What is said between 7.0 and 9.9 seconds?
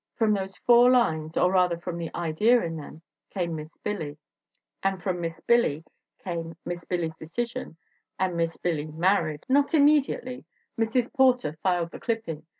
f s Decision and Miss Billy Married. Not im